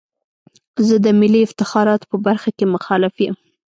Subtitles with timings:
[0.87, 3.35] زه د ملي افتخاراتو په برخه کې مخالف یم.